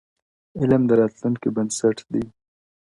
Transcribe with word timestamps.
علم 0.59 0.81
د 0.89 0.91
راتلونکي 1.01 1.49
بنسټ 1.55 1.97
دی. 2.13 2.23